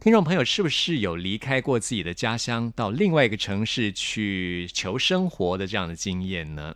[0.00, 6.74] 听众朋友，是不是有离开过自己的家乡，到另外一个城市去求生活的这样的经验呢？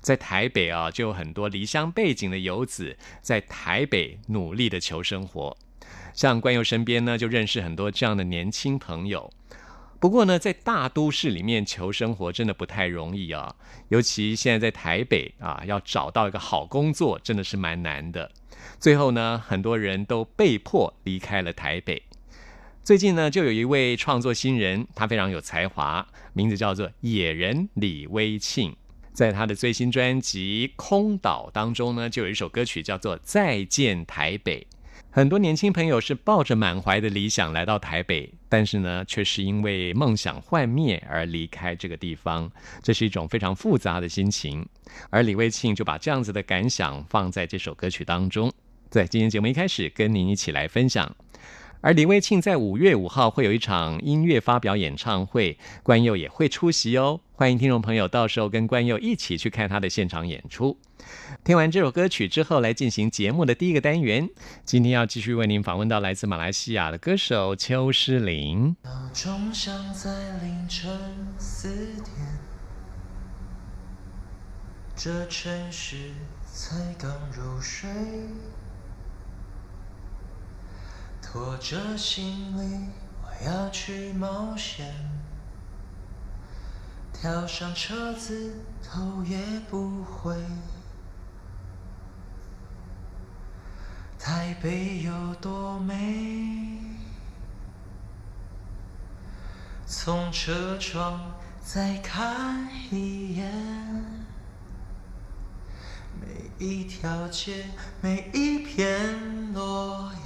[0.00, 5.56] 在台北啊，就有很多离乡背景的游子在台北努力的求生活。
[6.12, 9.32] 像关佑身边呢，就认识很多这样的年轻朋友。
[10.00, 13.54] 不过呢，在大都市里面求生活真的不太容易啊，
[13.90, 18.32] 尤其现在在台北啊，要找到一个好工作真的是蛮难的。
[18.80, 22.02] 最后呢，很多人都被迫离开了台北。
[22.86, 28.76] 最近呢，就有一位创作新人，他非常有才华，名字叫做野人李威庆。
[29.12, 34.64] 在他的最新专辑《空岛》当中呢，就有一首歌曲叫做《再见台北》。
[35.10, 42.48] 很多年轻朋友是抱着满怀的理想来到台北，但是呢，却是因为梦想幻灭而离开这个地方，
[42.84, 44.64] 这是一种非常复杂的心情。
[45.10, 48.52] 而李威庆就把这样子的感想放在这首歌曲当中，
[48.88, 51.12] 在今天节目一开始跟您一起来分享。
[51.86, 57.20] 而李卫庆在五月五号会有一场音乐发表演唱会，关佑也会出席哦。
[57.32, 60.76] 欢迎听众朋友到时候跟关佑一起去看他的现场演出。
[61.44, 64.28] 听完这首歌曲之后，来进行节目的第一个单元。
[64.64, 68.74] 今天要继续为您访问到来自马来西亚的歌手邱诗玲。
[68.82, 70.10] 闹钟响在
[70.42, 70.90] 凌晨
[71.38, 71.68] 四
[72.02, 72.16] 点，
[74.96, 76.10] 这城市
[76.52, 77.88] 才刚入睡。
[81.28, 82.88] 拖着行李，
[83.20, 84.94] 我要去冒险。
[87.12, 89.36] 跳上车子，头也
[89.68, 90.36] 不回。
[94.18, 96.78] 台北有多美？
[99.84, 103.52] 从车窗再看一眼，
[106.20, 107.66] 每一条街，
[108.00, 110.12] 每一片落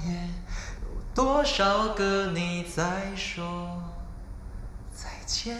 [1.21, 3.79] 多少个你在说
[4.91, 5.55] 再见？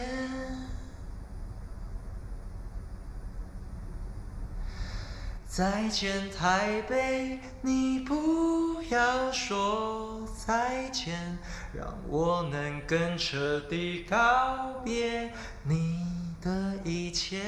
[5.45, 11.37] 再见台北，你不要说再见，
[11.71, 17.39] 让我能更彻底告别你的一切。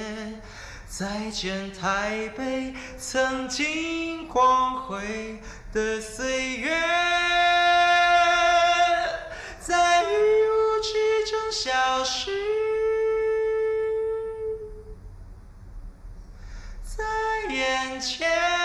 [0.88, 5.42] 再见台北，曾经光辉
[5.72, 6.70] 的岁月。
[9.66, 10.92] 在雨雾之
[11.32, 12.32] 中消失，
[16.84, 17.02] 在
[17.50, 18.63] 眼前。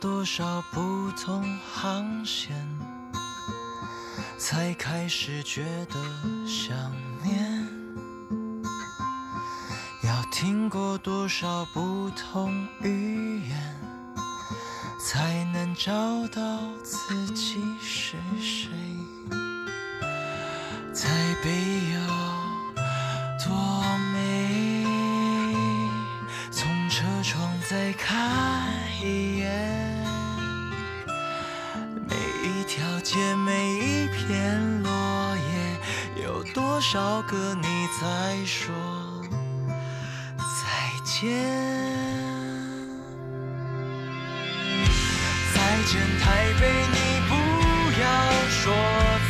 [0.00, 2.54] 多少不同航线，
[4.38, 6.00] 才开始觉得
[6.46, 6.76] 想
[7.24, 7.66] 念？
[10.04, 13.76] 要听过多少不同语言，
[15.00, 15.92] 才能找
[16.28, 18.70] 到自己是谁？
[20.94, 21.08] 台
[21.42, 21.50] 北
[21.92, 22.27] 有
[33.08, 34.90] 一条街，每一片落
[35.36, 38.74] 叶，有多少个你在说
[40.36, 40.44] 再
[41.04, 41.32] 见？
[45.54, 45.56] 再
[45.86, 46.62] 见台北，
[46.92, 46.96] 你
[47.28, 47.32] 不
[47.98, 48.06] 要
[48.50, 48.60] 说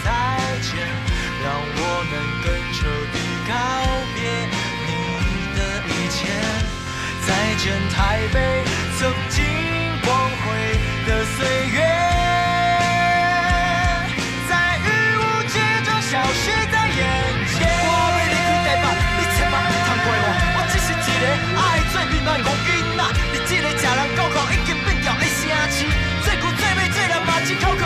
[0.04, 0.08] 再
[0.60, 0.70] 见，
[1.44, 1.46] 让
[1.76, 1.80] 我
[2.10, 2.78] 们更彻
[3.12, 3.16] 底
[3.46, 3.52] 告
[4.14, 4.19] 别
[4.86, 4.90] 你
[5.54, 6.19] 的一切。
[7.26, 7.96] 再见台
[8.32, 8.57] 北。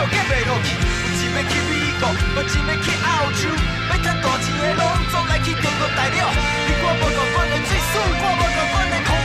[0.03, 0.75] 一口口夹袂落去。
[0.75, 3.47] 有一要去美国，无一要去澳洲，
[3.89, 6.17] 要赚大钱的拢总来去中国大陆。
[6.67, 9.15] 你看无共款的水水，看无共款的空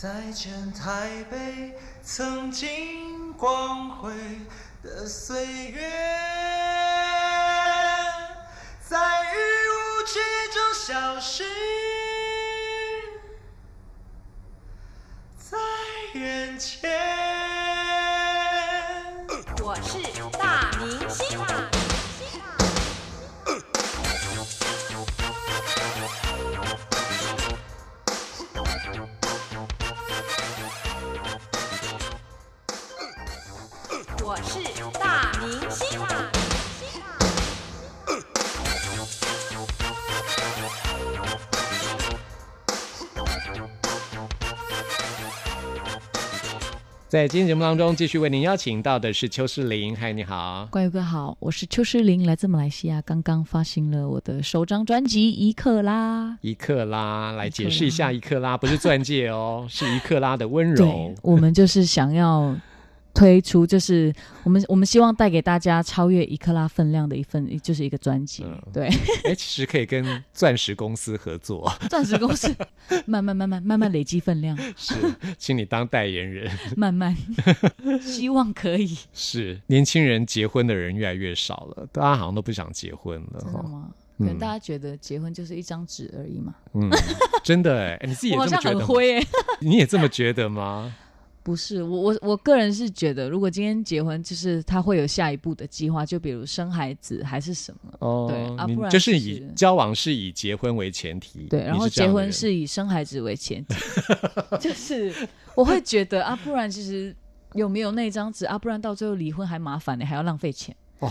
[0.00, 4.10] 再见台北曾经光辉
[4.82, 5.90] 的岁月，
[8.80, 9.36] 在雨
[9.68, 10.18] 雾之
[10.54, 11.44] 中消失
[15.36, 15.58] 在
[16.14, 16.90] 眼前。
[19.62, 20.00] 我是
[20.38, 21.89] 大明星啊。
[47.10, 50.68] 在今天节目当中，继续为您邀请到的是邱世林，嗨，你好。
[50.70, 56.28] 关友哥好，我是邱诗玲，来自马来西亚，刚刚发行了我的首张专辑《一克拉》。
[56.40, 62.56] 一克拉，来解释一下，一克拉不是钻戒哦，是一克拉的温柔对。，我们就是想要
[63.12, 64.12] 推出，就是
[64.44, 68.44] 我们我们希望带给大家超越一克拉分量的一份，就是一个专辑。
[68.44, 68.86] 嗯对，
[69.24, 72.54] 哎，其实可以跟钻石公司合作， 钻石公司
[73.06, 74.94] 慢慢慢慢慢慢累积分量， 是，
[75.38, 76.50] 请你当代言人。
[76.76, 77.16] 慢慢，
[78.00, 78.96] 希望可以。
[79.12, 83.40] 是，年轻人结婚的人越来越少了，大家好像都不想结婚了。
[83.40, 83.90] 真的吗？
[84.18, 86.54] 可能大家觉得结婚就是一张纸而已嘛。
[86.74, 86.90] 嗯，
[87.42, 88.80] 真的哎，你自己也这么觉得吗？
[88.80, 89.26] 很灰哎、
[89.60, 90.94] 你也这么觉得吗？
[91.42, 97.92] 不是我我我个人是觉得，如果今天结婚，就是他会有下一步的计划，就比如生孩子还是什么。
[98.00, 103.74] 哦，对啊不然就是就是以交往是以结婚为前提，对，然后结婚是以生孩子为前提，
[104.60, 105.12] 就是
[105.54, 107.14] 我会觉得啊，不然其实
[107.54, 110.76] 有没有那张纸啊，不然到最后离婚还麻烦呢，还要浪费钱。
[111.00, 111.10] 哇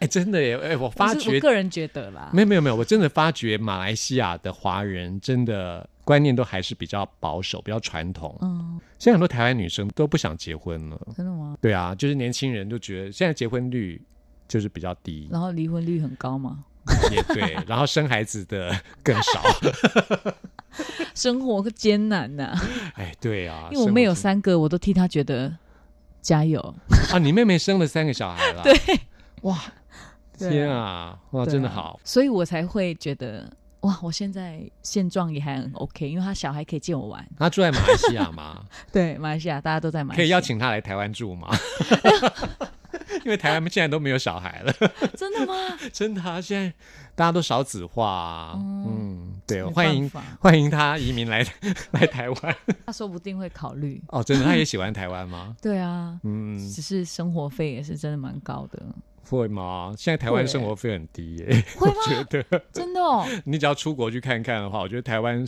[0.00, 8.36] 哎，真的耶，哎，我我发觉我个人觉得啦，没有没有没有，我真的发觉马来西亚的华人真的观念都还是比较保守、比较传统。
[8.42, 11.00] 嗯，现在很多台湾女生都不想结婚了。
[11.16, 11.56] 真的吗？
[11.60, 14.00] 对啊，就是年轻人就觉得现在结婚率
[14.46, 16.64] 就是比较低，然后离婚率很高嘛，
[17.10, 19.42] 也对， 然后生孩子的更少。
[21.14, 22.52] 生活艰难呐、
[22.94, 25.56] 哎，对啊，因为我妹有三个，我都替她觉得
[26.20, 26.60] 加油。
[27.12, 28.74] 啊，你妹妹生了三个小孩了， 对，
[29.42, 29.56] 哇，
[30.36, 33.48] 天啊，哇，真的好，所以我才会觉得
[33.84, 37.26] 哇，我现在现状也还很 OK，因为他小孩可以借我玩。
[37.38, 38.64] 他住在马来西亚吗？
[38.90, 41.48] 对，马来西亚大家都在马来西亚，可以邀请他来台湾住吗？
[43.24, 44.72] 因为台湾现在都没有小孩了，
[45.16, 45.54] 真的吗？
[45.92, 46.72] 真的啊，现在
[47.14, 50.10] 大家都少子化啊，嗯，对，没欢迎
[50.40, 51.44] 欢迎他移民来
[51.92, 52.56] 来台湾。
[52.86, 54.02] 他说不定会考虑。
[54.08, 55.56] 哦，真的，他也喜欢台湾吗？
[55.60, 58.82] 对啊，嗯，只是生活费也是真的蛮高的，
[59.24, 59.94] 会吗？
[59.96, 63.26] 现在台湾生活费很低耶、会我觉得真的哦。
[63.44, 65.44] 你只要出国去看看的话，我觉得台湾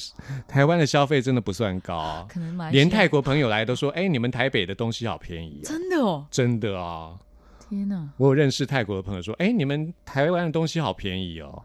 [0.49, 2.27] 台湾的消费真的不算高啊。
[2.29, 5.69] 可能连泰国朋友来都说：“哎、你们台北的东西好便宜、啊。
[5.69, 7.17] 真的哦，”真的啊，
[7.69, 8.09] 天哪！
[8.17, 11.63] 我有认识泰国的朋友说：“哎、你们台湾的东西好便宜哦。”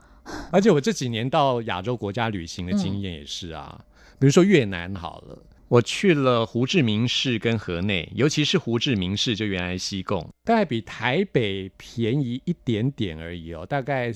[0.51, 3.80] 而且我这几年到亚洲国家旅行的经验也是啊，
[4.20, 5.38] 比如说越南好了。
[5.72, 14.12] 我去了胡志明市跟河内，尤其是胡志明市，就原来西贡，大概比台北便宜一点点而已哦，大概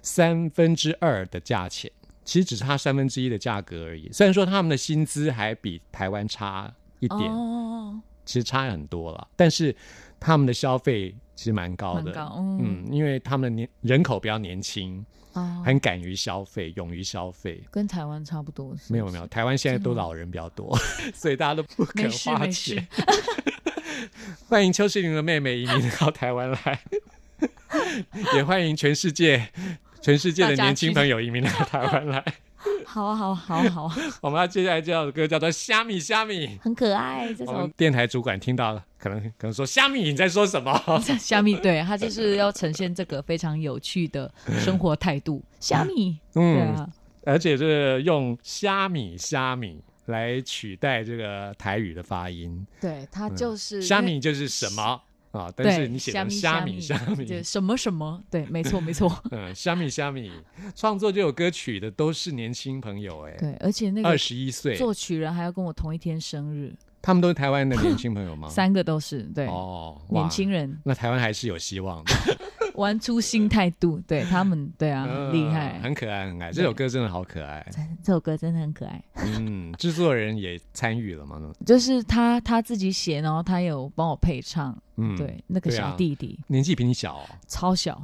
[0.00, 1.90] 三分之二的价钱，
[2.24, 4.08] 其实只差三分之一的价格而已。
[4.12, 9.74] 虽然说他们的薪资还比台湾差一点，哦，其实差很多了，但是
[10.20, 17.62] 他们的消费其实蛮高的，高，嗯嗯，因为他们的年人口比较年轻，哦，很敢于消费，勇于消费。
[17.70, 18.70] 跟台湾差不多。
[18.76, 20.76] 是不是没有没有，，台湾现在都老人比较多，
[21.14, 22.86] 所以大家都不肯花钱。
[24.48, 26.80] 欢迎邱世玲的妹妹移民到台湾来，
[28.34, 29.48] 也欢迎全世界
[30.00, 32.24] 全世界的年轻朋友移民到台湾来。
[32.92, 36.46] 好啊，好啊，好啊，好啊， 我们要接下来这首歌叫做《虾米虾米》。
[36.60, 37.32] 很可爱。
[37.32, 40.78] 这首我们电台主管听到了，可能可能说虾米你在说什么？
[41.18, 44.30] 虾米，对他就是要呈现这个非常有趣的
[44.60, 45.42] 生活态度。
[45.58, 46.86] 虾米，对嗯，啊，
[47.24, 52.66] 而且是用虾米虾米来取代这个台语的发音。
[52.78, 55.00] 对他就是嗯虾米就是什么
[55.32, 55.52] 啊？
[55.56, 60.30] 但，是你写成虾虾米虾米，对，什么什么，对，没错，没错， 嗯，虾米虾米，
[60.74, 68.48] 创作这首歌曲的都是年轻朋友，哎，对，而且那个二个十一岁，作曲人还要跟我同一天生日，他们都是台湾的年轻朋友吗？
[68.50, 70.78] 三个都是对，哦，年轻人。
[70.84, 72.12] 那台湾还是有希望的，
[72.76, 75.78] 玩出新态度，对他们，对啊，厉害。
[75.80, 76.52] 很可爱，很可爱。
[76.52, 77.66] 这首歌真的好可爱，
[78.02, 81.40] 这首歌真的很可爱，嗯，制作人也参与了吗？
[81.66, 86.38] 就是他他自己写，然后他有帮我配唱，嗯，对，那个小弟弟。
[86.46, 87.24] 年纪比你小哦。
[87.46, 87.94] 超小，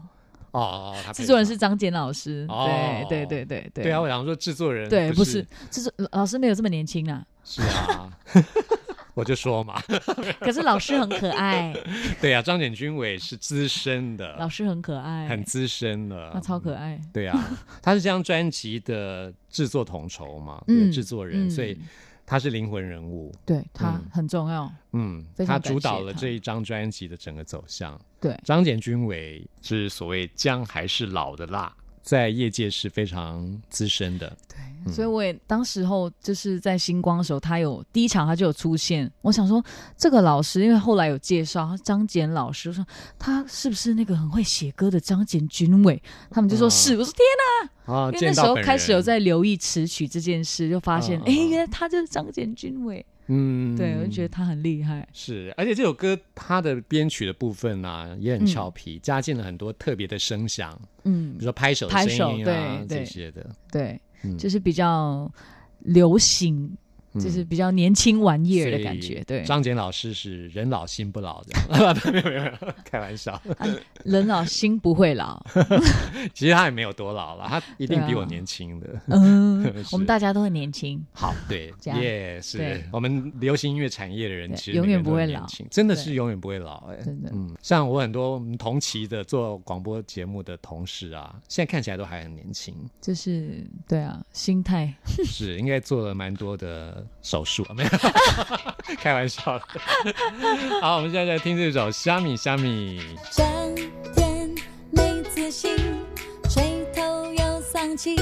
[0.53, 2.67] 哦，哦，制作人是张简老师，哦。
[3.09, 8.11] 对对对对对，对啊，我想说制作人对，不不是，制作老师没有这么年轻啊，是啊，
[9.19, 9.83] 我就说嘛，
[10.39, 11.75] 可是老师很可爱，
[12.23, 17.37] 对啊，张简君伟是资深的，老师很可爱，很资深的，他超可爱，对啊，
[17.83, 21.51] 他是这张专辑的制作统筹嘛，制作人，嗯。
[21.51, 21.77] 所以
[22.25, 23.35] 他是灵魂人物。
[23.45, 28.01] 对他嗯很重要，嗯，他主导了这一张专辑的整个走向。
[28.21, 28.39] 对。
[28.45, 29.45] 张简君伟。
[29.63, 34.37] 是所谓姜还是老的辣，在业界是非常资深的。
[34.49, 39.62] 对，所以我也当时候就是在星光的时候，他有第一场他就有出现，我想说
[39.97, 42.87] 这个老师，因为后来有介绍张简老师，我说
[43.19, 46.00] 他是不是那个很会写歌的张简君伟？
[46.31, 60.73] 他们就说嗯是，我说天啊，因为那时候开始有在留意词曲这件事，就发现哎、原来他就是张简君伟，嗯，对我就觉得他很厉害，是，而且这首歌它的编曲的部分啊也很俏皮，加进了很多特别的声响，
[61.04, 64.37] 嗯比嗯如，说拍手的拍声音啊手对对这些的，对，嗯。
[64.38, 65.30] 就是比较
[65.80, 66.70] 流行，
[67.15, 71.55] 就是比较年轻玩意儿的感觉，对，张简老师是人老心不老的，
[72.12, 73.41] 没有没有没有，开玩笑。
[74.05, 75.45] 人老心不会老，
[76.35, 79.00] 其实他也没有多老了，他一定比我年轻的。
[79.09, 82.00] 嗯， 我们大家都很年轻，好，对，这样。
[82.00, 82.59] 也是。
[82.59, 82.85] 对。
[82.93, 85.47] 我们流行音乐产业的人，其实永远不会老。
[85.71, 86.87] 真的是永远不会老。
[86.91, 87.31] 哎，真的。
[87.33, 94.95] 嗯，像我很多同期的做广播节目的同事啊，现在看起来都还很年轻，就是对啊，心态。
[95.25, 97.90] 是应该做了蛮多的手术，没有？
[98.99, 99.64] 开玩笑的。
[100.81, 103.00] 好，我们现在在听这首《虾米虾米》。
[103.37, 103.75] 整
[104.14, 104.55] 天
[104.90, 105.76] 没自信，
[106.50, 108.17] 垂头又丧气。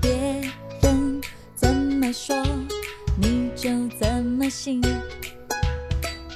[0.00, 0.12] 别
[0.82, 1.20] 人
[1.54, 2.36] 怎么说，
[3.18, 4.82] 你就怎么信。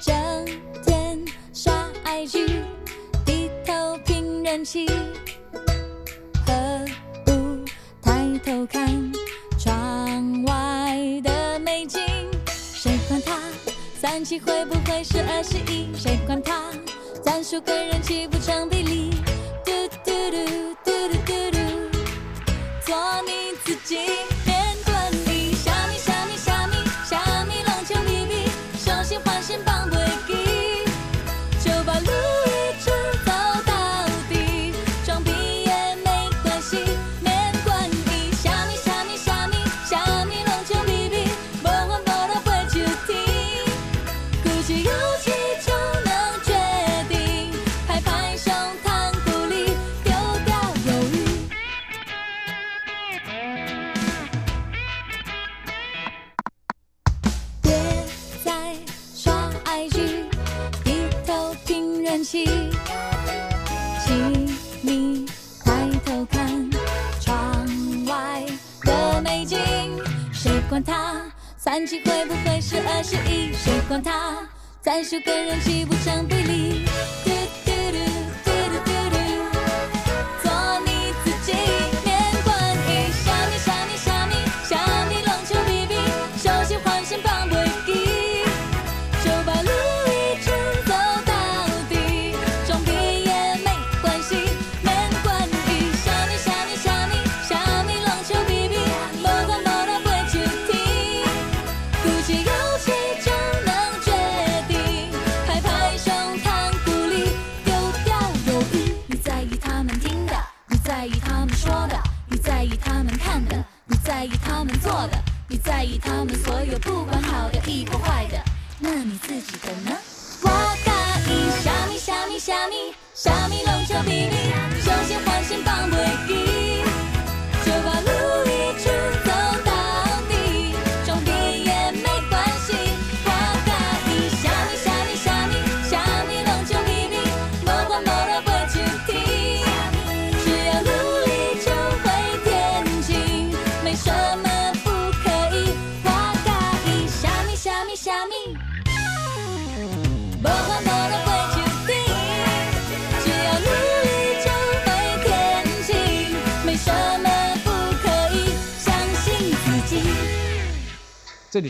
[0.00, 0.14] 整
[0.84, 1.72] 天刷
[2.04, 2.62] IG，
[3.26, 4.86] 低头拼人气，
[6.46, 6.86] 何
[7.26, 7.64] 不
[8.00, 9.12] 抬头看
[14.18, 15.96] 人气会不会是二十一？
[15.96, 16.72] 谁管他
[17.22, 19.10] 战术跟人气不成比例？
[19.64, 19.70] 嘟
[20.04, 21.58] 嘟嘟嘟嘟嘟嘟，
[22.84, 24.08] 做你自己，
[70.78, 71.24] 管它
[71.56, 73.52] 三七会不会是二十一？
[73.52, 74.46] 谁管他
[74.80, 76.84] 战术跟人气不成比例？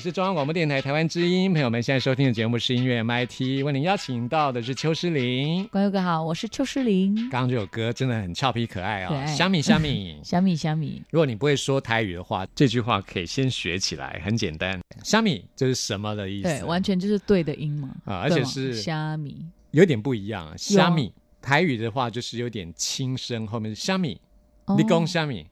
[0.08, 5.68] 是中央广播电台台湾之音，朋友们现在收听的节目是音乐 MIT，为您邀请到的是邱诗玲。
[5.68, 7.14] 观众哥好，我是邱诗玲。
[7.30, 10.18] 刚刚这首歌真的很俏皮可爱啊、可爱虾米虾米。
[10.24, 14.80] 虾米虾米，如果你不会说台语的话，这句话可以先学起来，很简单。
[15.04, 16.48] 虾米就是什么的意思？
[16.48, 17.90] 对，完全就是对的音嘛。
[18.06, 20.56] 啊而且是虾米，有点不一样。
[20.56, 21.12] 虾米
[21.42, 24.18] 台语的话就是有点轻声，后面是虾米，
[24.64, 25.46] 哦你讲虾米。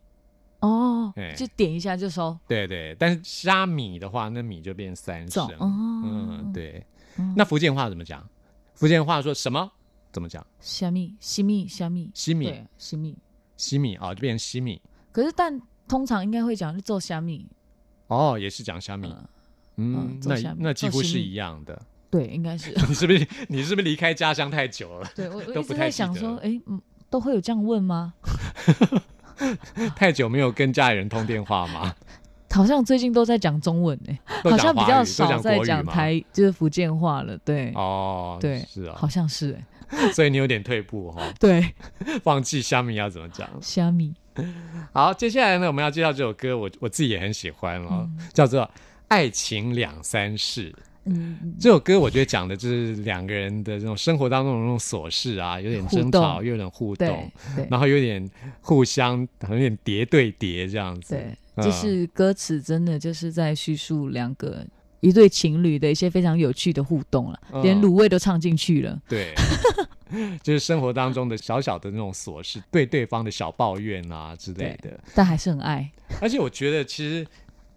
[0.60, 5.46] 哦哎，就点一下就收对对，但是虾米的话，那米就变三声。
[5.46, 5.72] 走哦。
[6.04, 6.84] 嗯，，对。
[7.18, 8.26] 嗯那福建话怎么讲？
[8.74, 9.70] 福建话说什么？
[10.12, 10.46] 怎么讲？
[10.60, 13.16] 虾米西米虾米，西米对，西米。
[13.56, 14.80] 西米啊、就变成西米。
[15.12, 17.46] 可是但通常应该会讲是做虾米，
[18.08, 19.08] 哦，也是讲虾米。
[19.08, 19.28] 嗯
[19.78, 21.80] 嗯，那嗯做虾米那几乎是做西米一样的。
[22.10, 22.70] 对，应该是。
[22.88, 25.10] 你是不是你是不是离开家乡太久了？
[25.14, 28.14] 对我我都不一直太记得在想说，哎，嗯，都会有这样问吗？
[29.94, 31.94] 太久没有跟家里人通电话吗？
[32.50, 37.36] 好像最近都在讲中文哎，都好像比较少在讲台，就是福建话了。
[37.44, 39.58] 对，哦，对是啊好，像是
[39.90, 41.74] 哎， 所以你有点退步哈、哦， 对，
[42.24, 43.46] 忘记虾米要怎么讲。
[43.60, 44.14] 虾米，
[44.92, 48.62] 好，接下来呢，我们要介绍这首歌，我我自己也很喜欢哦，叫做
[49.08, 50.72] 《爱情两三事》。
[51.06, 57.32] 嗯，这首歌我觉得讲的就是两个人的这种生活当中的那种琐事啊，有点争吵，又有点互动
[57.70, 58.28] 然后有点
[58.60, 61.14] 互相，有点叠对叠这样子。
[61.14, 64.66] 对，嗯就是歌词真的就是在叙述两个
[64.98, 69.00] 一对情侣的一些非常有趣的互动了，嗯连卤味都唱进去了。
[69.08, 69.32] 对，
[70.42, 74.98] 就是生活当中的小小的那种琐事，对对方的小抱怨啊之类的。
[75.14, 75.88] 但还是很爱，
[76.20, 77.24] 而且我觉得其实。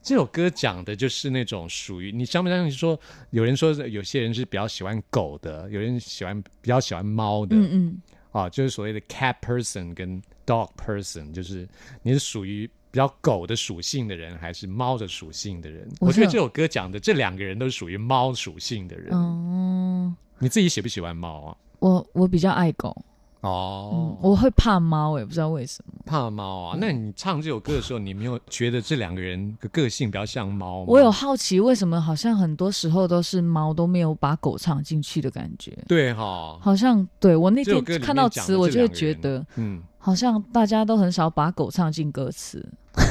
[0.09, 11.69] 这首歌讲的就是那种属于你相不相信说，有人说有些人是比较喜欢狗的，有人喜欢比较喜欢猫的，嗯嗯，啊，就是所谓的 cat person 跟 dog person，就是
[12.01, 15.87] 你是属于比较狗的属性的人，还是猫的属性的人？
[15.99, 19.11] 我我觉得这首歌讲的这两个人都是属于猫属性的人。
[19.13, 21.57] 嗯，你自己喜不喜欢猫啊？
[21.77, 22.99] 我我比较爱狗，
[23.41, 25.93] 哦嗯，，我会怕猫，我也不知道为什么。
[26.05, 26.77] 怕猫啊？
[26.79, 30.85] 那你唱这首歌的时候，你没有觉得这两个人的个性比较像猫吗？
[30.87, 35.77] 我有好奇，为什么好像很多时候都是猫都没有把狗唱进去的感觉？
[35.87, 42.65] 对哈，好像对我那天看到词，我就会觉得嗯，好像大家都很少把狗唱进歌词，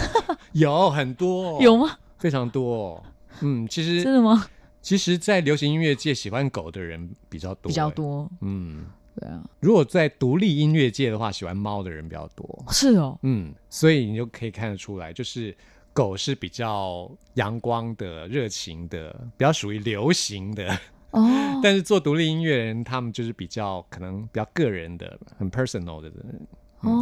[0.53, 1.97] 有很多，有吗？
[2.19, 3.03] 非常多。
[3.41, 4.47] 嗯，其实真的吗？
[4.81, 7.95] 其实，在流行音乐界，喜欢狗的人比较多，比较欸。
[7.95, 8.87] 多，嗯，
[9.19, 12.65] 对啊，如果在独立音乐界的话，喜欢猫的人比较多。
[12.71, 15.57] 是哦，嗯，所以你就可以看得出来，就是
[15.93, 20.79] 狗是比较阳光的、热情的，比较属于流行的。
[21.11, 21.27] 哦，
[21.63, 26.09] 但是做独立音乐人，他们就是比较可能比较个人的、很 personal 的。
[26.09, 26.47] 人。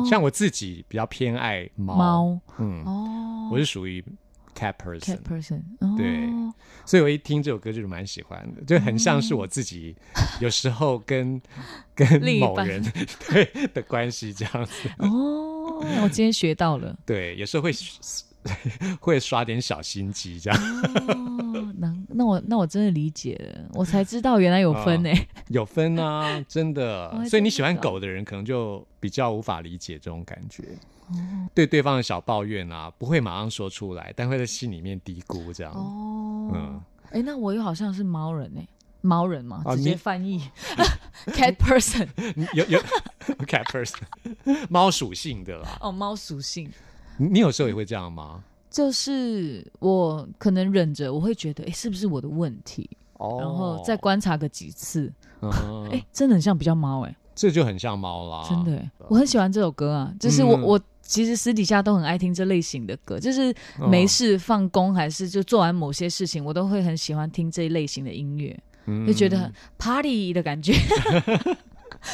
[0.08, 2.40] 像我自己比较偏爱猫，猫。
[2.58, 4.02] 嗯，哦，我是属于
[4.56, 6.28] cat person，哦，对
[6.86, 9.94] 所以我一听这首歌就是蛮喜欢的，就很像是我自己
[10.40, 11.40] 有时候跟
[11.94, 12.08] 跟
[12.40, 12.82] 某人
[13.28, 14.88] 对的关系这样子。
[14.98, 17.70] 哦，我今天学到了， 对，有时候会
[19.00, 20.60] 会耍点小心机这样。
[21.08, 25.10] 哦，那那我那我真的理解了，我才知道原来有分呢。
[25.48, 30.62] 有分啊，真的所以你喜欢狗的人，可能就比较无法理解这种感觉。
[31.08, 35.72] 哦对对方的小抱怨啊，不会马上说出来，但会在心里面嘀咕这样。
[35.72, 36.80] 哦，嗯
[37.12, 38.60] 哎，那我又好像是猫人呢，
[39.00, 40.40] 猫人嘛，直接翻译
[41.28, 42.06] cat person，
[42.54, 42.78] 有有
[43.46, 44.00] cat person，
[44.68, 45.78] 猫属性的啦。
[45.80, 46.70] 哦，猫属性。
[47.16, 48.42] 你你有时候也会这样吗？
[48.68, 52.88] 就是我可能忍着，我会觉得，哎，是不是我的问题？
[53.14, 58.46] 哦然后再观察个几次，嗯哎，真的很像比较猫，哎，这就很像猫啦。
[58.46, 70.74] 真的，我很喜欢这首歌啊，就是我、嗯我其实私底下都很爱听这类型的歌，就是嗯没事放工还是就做完某些事情，我都会很喜欢听这一类型的音乐，嗯就觉得很 party 的感觉。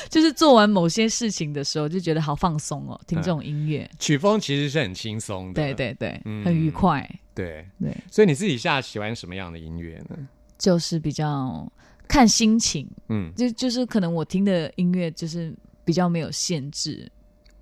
[0.08, 5.54] 就是做完某些事情的时候，就觉得好放松哦，听这种音乐，曲风其实是很轻松的。
[5.54, 10.16] 对对对，嗯很愉快，对，对，所以你自己下喜欢什么样的音乐呢？
[10.56, 11.70] 就是比较
[12.06, 15.52] 看心情，嗯，就就是可能我听的音乐就是
[15.84, 17.10] 比较没有限制，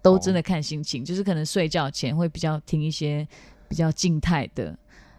[0.03, 3.27] 都真的看心情，就是可能睡觉前会比较听一些
[3.69, 4.77] 比较静态的，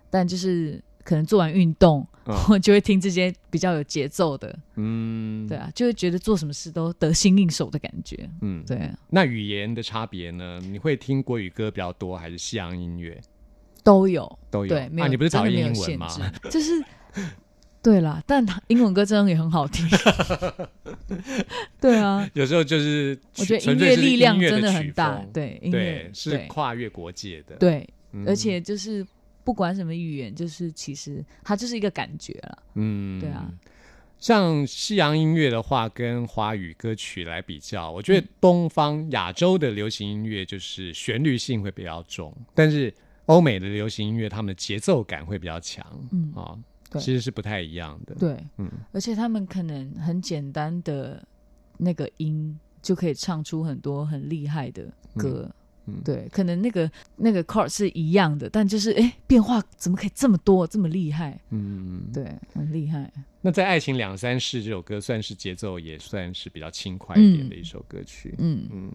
[0.10, 2.36] 但就是可能做完运动，嗯。
[2.50, 10.60] 我就会听这些比较有节奏的，嗯，对，啊，就会觉得做什么事都得心应手的感觉，嗯，对啊，那语言的差别呢？
[10.62, 13.20] 你会听国语歌比较多，还是西洋音乐？
[13.84, 14.70] 都有，都有？
[14.70, 16.08] 对，没有，啊，你不是讨厌文吗？
[16.50, 16.84] 就是。
[17.84, 19.88] 对啦，但英文歌真的也很好听。
[21.80, 29.06] 对啊，有时候就是我觉得音乐力量真的很大风，对，音对乐，是跨越国界的，对，嗯而且就是
[29.44, 32.64] 不管什么语言，就是其实它就是一个感觉了。
[32.76, 33.52] 嗯，对啊。
[34.20, 42.94] 像西洋音乐的话，跟华语歌曲来比较，我嗯觉得东方亚洲的流行音乐就是旋律性会比较重，但是
[43.26, 45.84] 欧美的流行音乐，他们的节奏感会比较强。
[46.12, 46.54] 嗯啊、
[46.92, 48.14] 对其实是不太一样的。
[48.16, 51.26] 对，嗯而且他们可能很简单的
[51.78, 54.84] 那个音就可以唱出很多很厉害的
[55.16, 55.46] 歌。
[55.48, 55.54] 嗯
[55.88, 61.42] 嗯对，可能那个那个 chord 是一样的，但就是哎，变化怎么可以这么多，这么厉害？
[61.50, 63.12] 嗯，对，很厉害。
[63.42, 68.36] 那在《爱情两三世》这首歌，算是节奏也算是比较轻快一点的一首歌曲。
[68.38, 68.92] 嗯，嗯，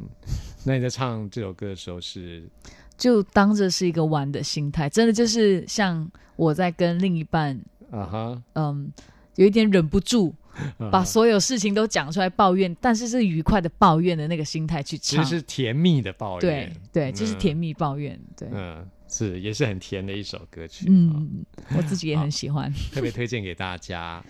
[0.65, 2.49] 那你在唱这首歌的时候是
[2.97, 8.93] 就当着是一个玩的心态，真的就是像我在跟另一半，啊哈，嗯，
[9.37, 10.35] 有一点忍不住
[10.79, 15.37] 啊把所有事情都讲出来抱怨，但是是愉快的抱怨的那个心态去唱其实。
[15.37, 16.73] 是甜蜜的抱怨。
[16.93, 18.19] 对对，就是嗯甜蜜抱怨。
[18.37, 20.87] 对，嗯，是也是很甜的一首歌曲。
[20.87, 21.45] 啊嗯，
[21.77, 22.73] 我自己也很喜欢。
[22.93, 24.25] 特别推荐给大家。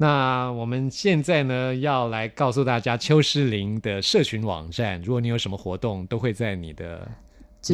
[0.00, 7.08] 那我们现在呢，要来告诉大家邱诗玲的社群网站，如果你有什么活动，都会在你的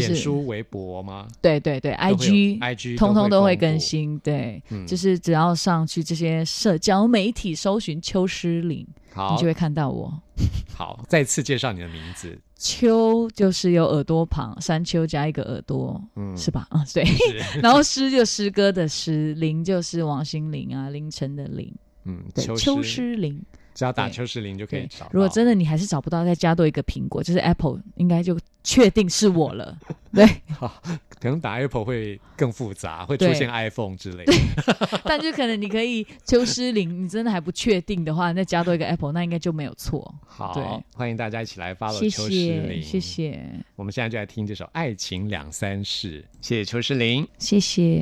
[0.00, 1.28] 就是脸书、微博吗？
[1.40, 3.74] 对对对都会有，IG IG 通通都会更。
[3.78, 4.18] 新。
[4.20, 10.12] 对，嗯就是只要上去这些社交媒体搜寻邱诗玲，好你就会看到我。
[10.72, 16.66] 好，再次介绍你的名字， 秋就是有耳朵旁，山丘加一个耳朵，嗯，是吧？
[16.70, 17.04] 嗯，对。
[17.60, 21.70] 然后诗就诗歌的诗，林就是王心凌啊，凌晨的凌，
[22.04, 23.42] 嗯，对，邱邱诗，诗玲。
[23.74, 25.08] 只要打邱诗林就可以找。
[25.12, 29.76] 如果真的你还是找不到，再加多一个苹果，就是 Apple，应该就确定是我了。
[30.14, 30.24] 对，
[31.20, 34.32] 可能打 Apple 会更复杂，会出现 iPhone 之类的。
[35.04, 40.14] 但就可能你可以邱诗林，你真的还不确定的话，再加多一个 Apple，那应该就没有错。
[40.24, 42.82] 好，欢迎大家一起来邱诗谢，玲。
[42.82, 43.00] 谢。
[43.00, 43.44] 谢，
[43.76, 47.26] 我们现在就来听这首《爱情两三世》，谢谢邱诗林。
[47.38, 48.00] 谢谢。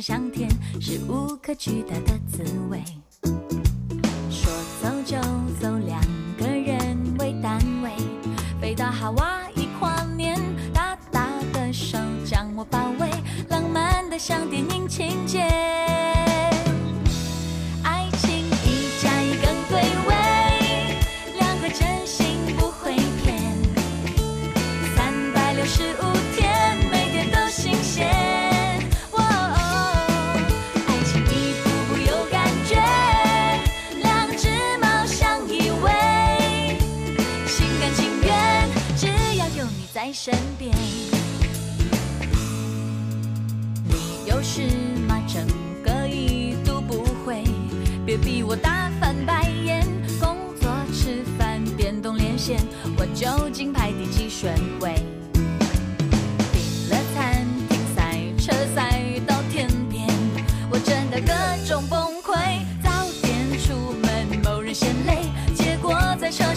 [0.00, 0.48] 香甜，
[0.80, 2.82] 是无可取代的滋味。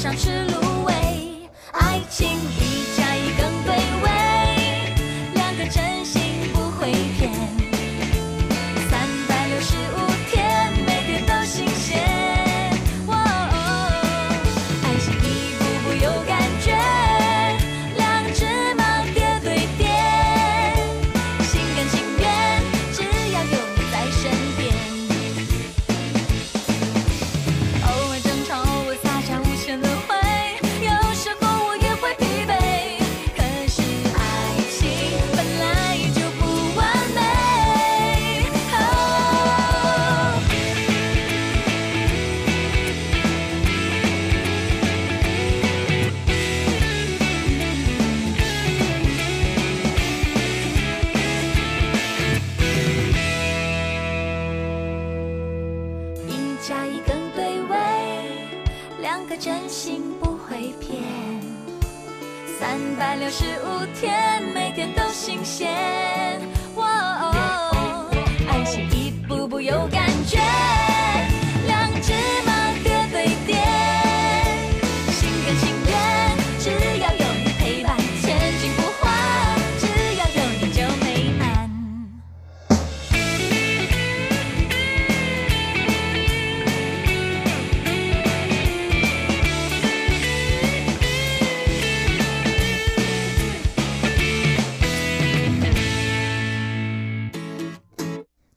[0.04, 0.53] 想吃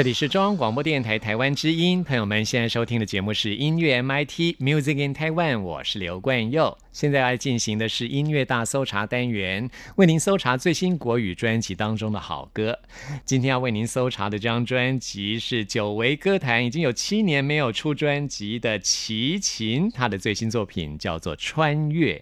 [0.00, 6.78] 这里是中央广播电台台湾之音，朋友们现在收听的节目是音乐 MIT Music in Taiwan，我是刘冠佑。
[6.90, 12.78] 现在要进行的是音乐大搜查单元，为您搜查最新国语专辑当中的好歌。
[13.26, 22.14] 今天要为您搜查的这张专辑是久违歌坛已经有七年没有出专辑的齐秦，他的最新作品叫做《穿越》。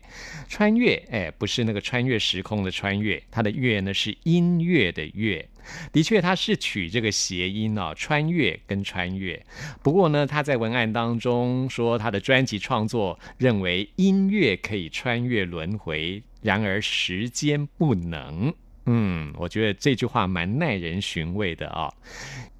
[0.48, 5.48] 穿越，哎，不是那个穿越时空的穿越，他的越呢是音乐的乐。
[5.92, 9.44] 的确，它是取这个谐音哦，穿越跟穿越。
[9.82, 18.52] 不过呢，他在文案当中说，他的专辑创作认为音乐可以穿越轮回，然而时间不能。
[18.86, 21.92] 嗯，我觉得这句话蛮耐人寻味的啊、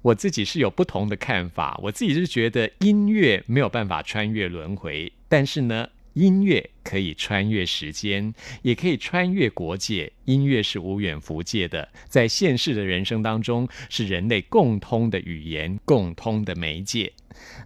[0.01, 5.87] 我自己是有不同的看法，我自己是觉得音乐没有办法穿越轮回，但是呢。
[6.13, 10.11] 音乐可以穿越时间，也可以穿越国界。
[10.25, 17.11] 音乐是无远弗届的，在现世的人生当中，是人类共通的语言、共通的媒介。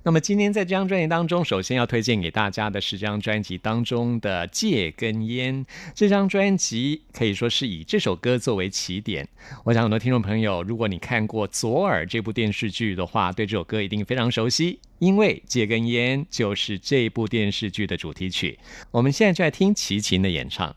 [0.04, 5.66] 那么今天在这张专辑当中，首先要推荐给大家的是这张专辑当中的《戒根烟》。
[5.94, 9.28] 这张专辑可以说是以这首歌作为起点。
[9.64, 18.60] 我想很多听众朋友，如果你看过《左耳》这部电视剧的话，对这首歌一定非常熟悉，因为《戒根烟》就是这部电视剧的主题曲。
[18.92, 20.76] 我们现在就来听齐秦的演唱。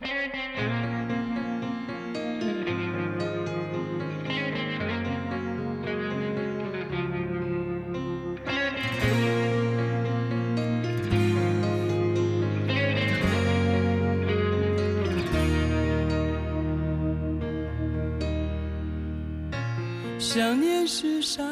[20.37, 21.42] 想念是沙，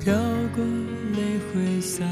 [0.00, 0.14] 飘
[0.54, 0.64] 过
[1.12, 2.02] 泪挥洒，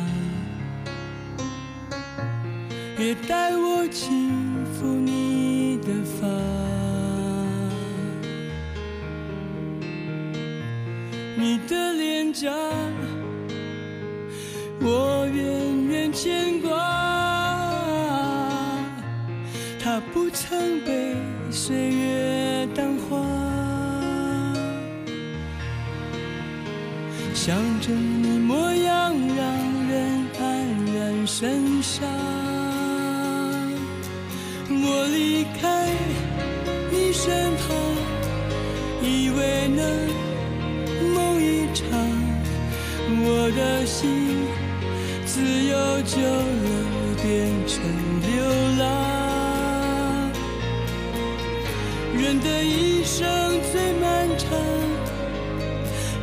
[2.98, 4.28] 也带我轻
[4.66, 6.28] 抚你的发。
[11.38, 12.52] 你的脸颊，
[14.82, 16.76] 我远远牵挂，
[19.82, 21.16] 它不曾被
[21.50, 22.59] 岁月
[46.10, 46.26] 久了
[47.22, 47.80] 变成
[48.20, 48.30] 流
[48.80, 48.82] 浪。
[52.18, 53.28] 人的一生
[53.70, 54.48] 最漫长。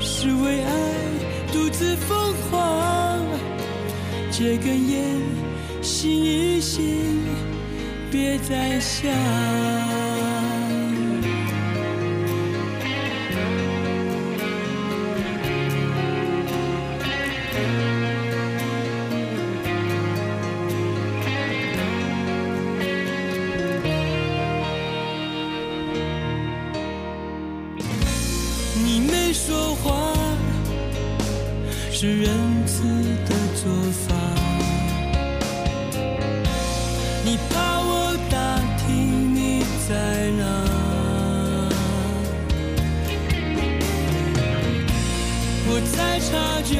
[0.02, 0.71] 是为爱
[1.54, 3.26] 独自疯狂，
[4.30, 5.21] 戒根烟，
[5.82, 7.23] 醒一醒，
[8.12, 9.08] 别再想。
[46.30, 46.76] 察觉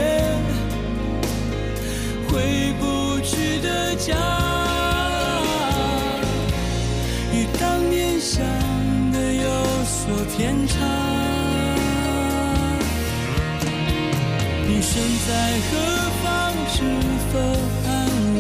[2.28, 2.84] 回不
[3.22, 4.14] 去的家，
[7.34, 8.44] 与当年想
[9.14, 9.50] 的有
[9.86, 10.76] 所偏差。
[14.68, 15.32] 你身在
[15.72, 15.72] 何
[16.22, 16.28] 方？
[16.70, 16.84] 是
[17.32, 17.40] 否
[17.88, 17.90] 黯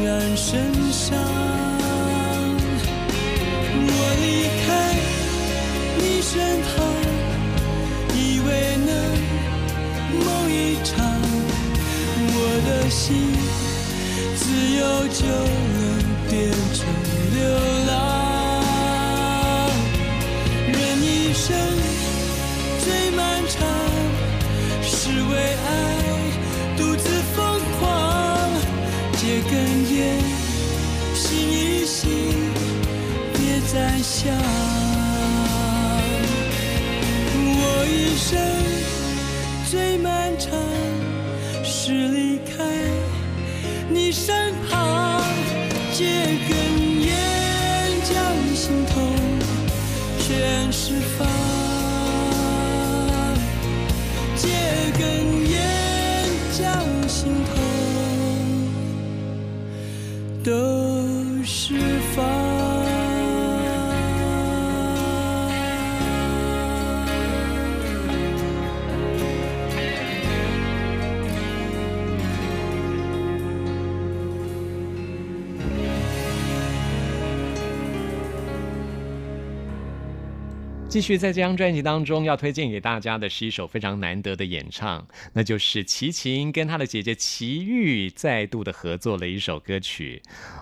[0.05, 0.45] 然神
[0.91, 1.17] 伤？
[3.89, 3.91] 我
[4.21, 4.23] 离
[4.61, 4.67] 开
[5.97, 6.67] 你身旁，
[12.87, 13.33] 的心
[14.37, 14.45] 自
[14.79, 15.79] 由就能
[16.29, 16.79] 变成
[17.35, 17.37] 流
[17.85, 17.91] 浪。
[20.71, 21.45] 人一生
[22.85, 23.59] 最漫长，
[24.81, 25.35] 是为
[25.67, 25.69] 爱
[26.77, 27.85] 独自疯狂，
[29.17, 29.21] 戒
[29.51, 29.53] 根
[29.93, 29.97] 烟，
[31.13, 32.09] 醒一醒，
[33.33, 34.33] 别再想，
[37.35, 38.31] 我一生
[39.69, 40.47] 最漫长
[41.65, 41.91] 是
[44.17, 45.21] 身旁，
[45.93, 46.03] 借
[46.49, 46.49] 根
[47.03, 47.07] 烟
[48.03, 48.15] 将
[48.55, 48.99] 心头
[50.19, 51.27] 全释放，
[54.35, 54.47] 借
[54.97, 55.01] 根
[55.51, 55.55] 烟
[56.51, 56.65] 将
[57.07, 57.53] 心头。
[60.43, 60.76] 都
[80.97, 90.19] 继续在这张专辑当中，要推荐给大家的是一首非常难得的演唱，那就是齐秦跟他的姐姐齐豫再度的合作了一首歌曲。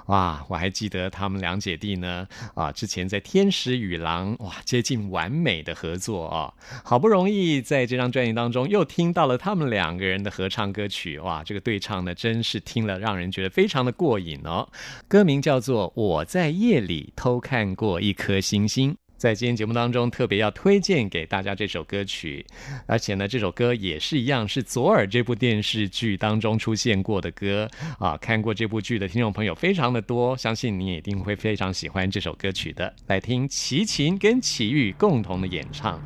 [0.08, 14.68] 哇，我还记得他们两姐弟呢，啊，之前在《天使与狼》哇，接近完美的合作啊，好不容易在这张专辑当中又听到了他们两个人的合唱歌曲，哇，这个对唱呢，真是听了让人觉得非常的过瘾哦。
[15.08, 18.92] 歌名叫做《我在夜里偷看过一颗星星》。
[19.26, 22.46] 在今天节目当中，特别要推荐给大家这首歌曲，
[22.86, 28.16] 而且呢，这首歌也是一样，是左耳这部电视剧当中出现过的歌啊。
[28.18, 32.94] 看过这部剧的听众朋友非常的多，相信你也一定会非常喜欢这首歌曲的。
[33.08, 36.00] 来听齐秦跟齐豫共同的演唱。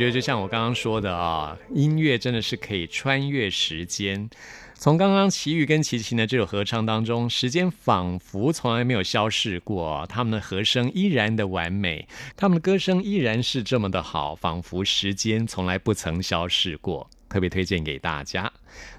[0.00, 4.30] 觉得就像我刚刚说的啊，音乐真的是可以穿越时间。
[4.72, 17.06] 从刚刚齐豫跟齐秦的这首合唱当中，时间仿佛从来没有消逝过，他们的和声依然的完美，他们的歌声依然是这么的好，仿佛时间从来不曾消逝过。
[17.28, 18.50] 特别推荐给大家。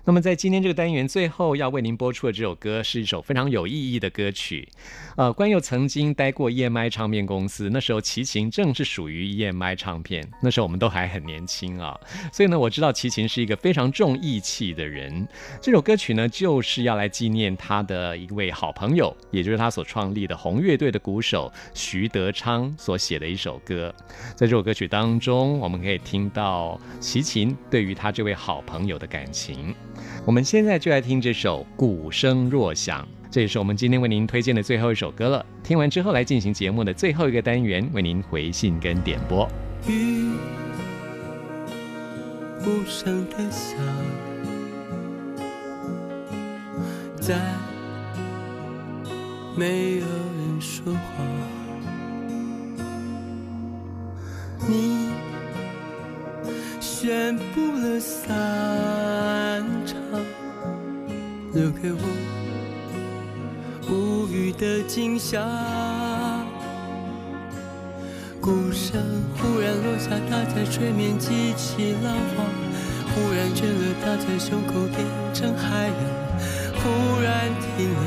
[0.05, 4.67] 那么在今天这个单元最后要为您播出的这首歌是一首非常有意义的歌曲。
[5.15, 11.99] 呃，关佑曾经待过 EMI 唱片公司，那时候齐秦正是属于 EMI 唱片，那时候我们都还很年轻啊，
[12.33, 15.27] 所以呢，我知道齐秦是一个非常重义气的人。
[15.61, 23.93] 这首歌曲呢，就是要来纪念他的一位好朋友，也就是他所创立的红乐队的鼓手徐德昌所写的一首歌。
[24.35, 29.60] 在这首歌曲当中，我们可以听到齐秦对于他这位好朋友的感情。
[30.25, 35.45] 我们现在就来听这首《鼓声若响》，这也是我们今天为您推荐的最后一首歌了。
[35.63, 39.49] 听完之后，来进行节目的最后一个单元，为您回信跟点播。
[39.87, 40.31] 雨
[42.63, 43.75] 无声的下，
[47.19, 47.39] 在
[49.55, 50.99] 没有人说话。
[54.67, 55.09] 你
[57.01, 58.29] 宣布了散
[59.87, 59.97] 场，
[61.51, 61.97] 留给我
[63.89, 65.41] 无语的惊吓。
[68.39, 69.01] 鼓声
[69.35, 72.43] 忽然落下，打在水面激起浪花，
[73.15, 75.95] 忽然倦了，打在胸口变成海洋，
[76.75, 77.99] 忽然停了，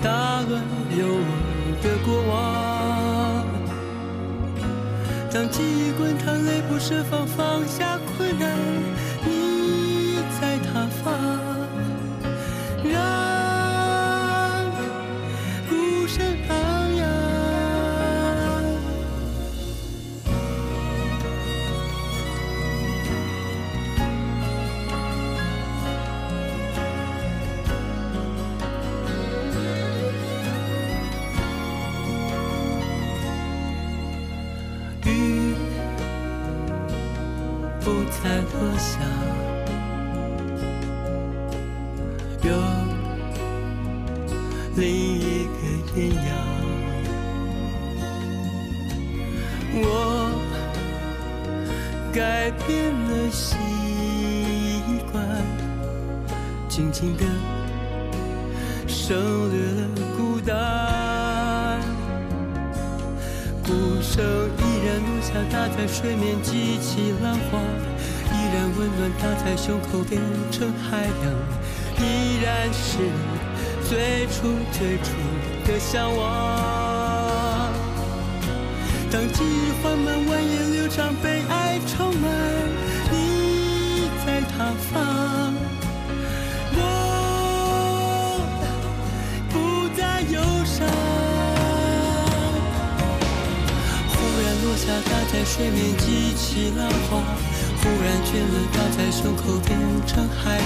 [0.00, 0.62] 打乱
[0.96, 1.20] 有我
[1.82, 2.38] 的过往。
[5.30, 7.98] 当记忆滚烫，泪不设防，放下
[56.98, 57.22] 静静的
[58.88, 59.16] 省
[59.52, 59.86] 略了
[60.16, 61.78] 孤单。
[63.62, 63.70] 鼓
[64.02, 64.18] 声
[64.58, 67.60] 依然落下，打在水面激起浪花，
[68.32, 70.20] 依然温暖打在胸口变
[70.50, 71.24] 成海洋，
[72.04, 72.98] 依然是
[73.88, 75.14] 最初最初
[75.68, 77.72] 的向往。
[79.08, 82.28] 当记忆缓慢蜿蜒流长，被爱充满，
[95.58, 97.18] 见面激起浪花；
[97.82, 100.62] 忽然倦了，打在胸口变成海洋；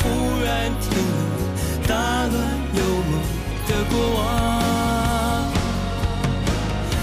[0.00, 0.04] 忽
[0.44, 1.18] 然停了，
[1.88, 1.92] 打
[2.28, 2.34] 乱
[2.72, 2.80] 有
[3.10, 3.12] 梦
[3.66, 4.22] 的过往。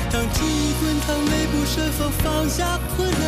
[0.10, 3.22] 当记忆滚烫，泪不设防，放下困难，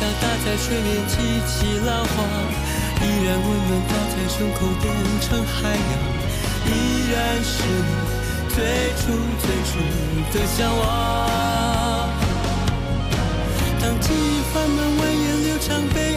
[0.00, 1.14] 然落下，打在水面激
[1.46, 2.16] 起浪花；
[3.02, 4.84] 依然温暖，打在胸口变
[5.20, 5.80] 成海洋；
[6.66, 6.68] 依
[7.12, 7.92] 然是你
[8.48, 8.56] 最
[8.96, 9.02] 初
[9.38, 9.70] 最初
[10.32, 10.80] 的向往。
[13.80, 16.16] 当记忆缓慢蜿蜒流长，被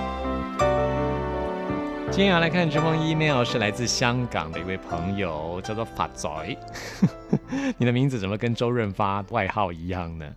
[2.11, 6.29] 今天要来看这封 email 是来自香港的一位朋友，叫做法仔。
[7.77, 10.29] 你的名字怎么跟周润发外号一样呢？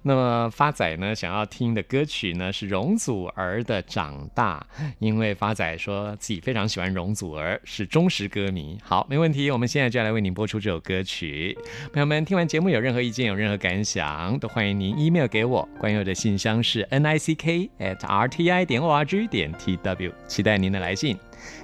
[0.00, 4.66] 那么发仔呢，想要听的歌曲呢是容祖儿的《长大》，
[5.00, 8.78] 因为发仔说自己非常喜欢容祖儿，是忠实歌迷。
[8.82, 11.56] 好，没问题，我们现在就要来为您播出这首歌曲。
[11.92, 15.68] 朋友们，听完节目有任何意见、有任何感想，都欢迎您 email 给我。
[15.78, 21.01] 关于我的信箱是 n i c k at r t i 点 o r g 点 t w，期待您的来信。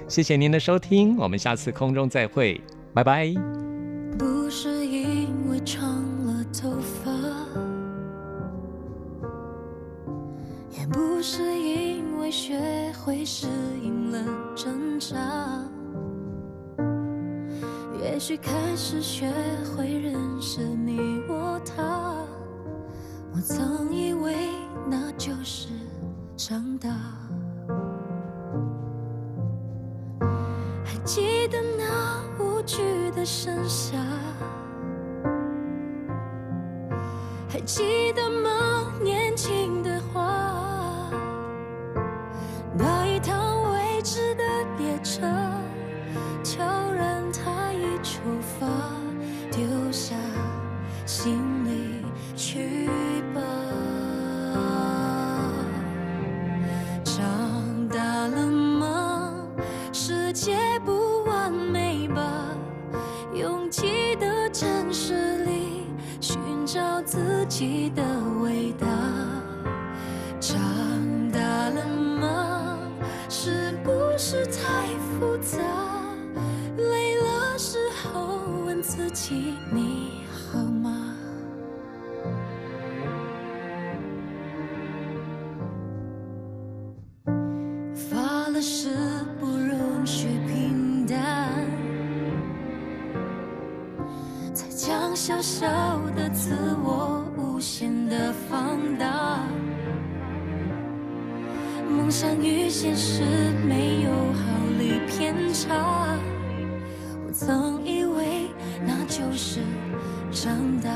[0.07, 2.59] 谢谢您的收听，我们下次空中再会，
[2.93, 3.33] 拜拜。
[4.17, 6.71] 不是因为长了头
[7.03, 7.11] 发，
[10.77, 12.59] 也不是因为学
[12.99, 13.47] 会适
[13.83, 14.19] 应了
[14.55, 15.15] 挣扎，
[18.03, 19.31] 也许开始学
[19.77, 22.15] 会认识你我他，
[23.31, 24.35] 我曾以为
[24.89, 25.69] 那就是
[26.35, 26.89] 长大。
[32.69, 33.97] 去的盛夏，
[37.49, 38.93] 还记得吗？
[39.01, 39.78] 年轻
[94.89, 95.67] 将小小
[96.15, 99.39] 的自我无限的放大。
[101.87, 103.21] 梦想与现实
[103.67, 104.41] 没有毫
[104.79, 106.17] 厘偏差，
[107.23, 108.49] 我曾以为
[108.83, 109.59] 那就是
[110.31, 110.89] 长大。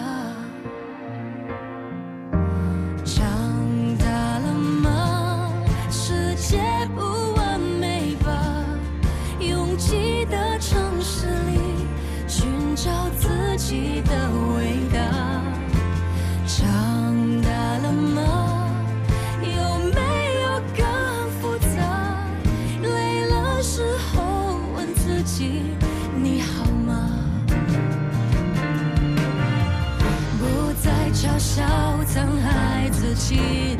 [13.73, 14.99] 你的味道。
[16.45, 17.49] 长大
[17.79, 18.69] 了吗？
[19.41, 19.47] 有
[19.95, 19.99] 没
[20.43, 20.45] 有
[20.77, 20.85] 更
[21.41, 21.81] 复杂？
[22.83, 25.63] 累了时候问自己
[26.21, 27.09] 你好吗？
[30.37, 31.63] 不再嘲笑
[32.05, 33.72] 曾爱自己，